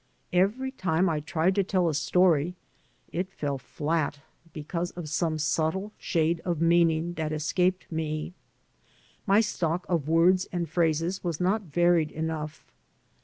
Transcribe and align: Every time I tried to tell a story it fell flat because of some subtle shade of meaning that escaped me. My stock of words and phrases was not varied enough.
Every 0.33 0.71
time 0.71 1.07
I 1.09 1.19
tried 1.19 1.53
to 1.53 1.63
tell 1.63 1.87
a 1.87 1.93
story 1.93 2.55
it 3.13 3.31
fell 3.31 3.59
flat 3.59 4.19
because 4.51 4.89
of 4.89 5.07
some 5.07 5.37
subtle 5.37 5.91
shade 5.99 6.39
of 6.43 6.59
meaning 6.59 7.13
that 7.17 7.31
escaped 7.31 7.91
me. 7.91 8.33
My 9.27 9.41
stock 9.41 9.85
of 9.87 10.09
words 10.09 10.47
and 10.51 10.67
phrases 10.67 11.23
was 11.23 11.39
not 11.39 11.61
varied 11.65 12.09
enough. 12.09 12.65